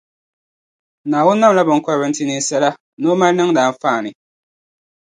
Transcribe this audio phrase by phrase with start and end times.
[1.09, 2.69] Naawuni namla binkɔbiri n-ti ninsala,
[2.99, 4.09] ni o mali niŋdi anfaani.